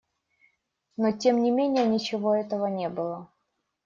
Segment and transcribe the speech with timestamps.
[0.97, 3.29] Но тем не менее ничего этого не было.